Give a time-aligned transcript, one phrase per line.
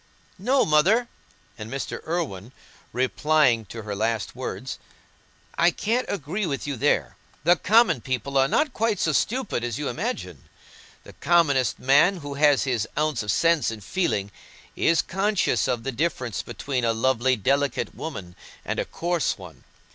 [0.39, 1.09] "No, Mother,"
[1.59, 2.01] and Mr.
[2.07, 2.53] Irwine,
[2.91, 4.79] replying to her last words;
[5.59, 7.17] "I can't agree with you there.
[7.43, 10.45] The common people are not quite so stupid as you imagine.
[11.03, 14.31] The commonest man, who has his ounce of sense and feeling,
[14.75, 19.65] is conscious of the difference between a lovely, delicate woman and a coarse one.